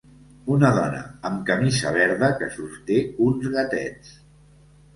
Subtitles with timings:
[0.53, 4.19] Una dona amb camisa verda que sosté uns gatets.